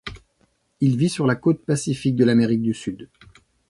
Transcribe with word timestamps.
Il 0.79 0.97
vit 0.97 1.09
sur 1.11 1.27
la 1.27 1.35
côte 1.35 1.63
Pacifique 1.63 2.15
de 2.15 2.25
l'Amérique 2.25 2.63
du 2.63 2.73
Sud. 2.73 3.07